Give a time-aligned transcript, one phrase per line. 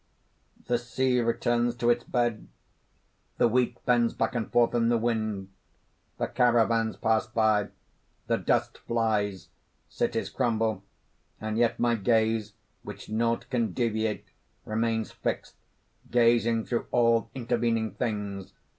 [0.65, 2.47] "The sea returns to its bed;
[3.37, 5.49] the wheat bends back and forth in the wind;
[6.17, 7.67] the caravans pass by;
[8.25, 9.49] the dust flies;
[9.89, 10.81] cities crumble;
[11.39, 14.25] and yet my gaze, which naught can deviate,
[14.65, 15.53] remains fixed,
[16.09, 18.57] gazing through all intervening things, upon a horizon that none may reach."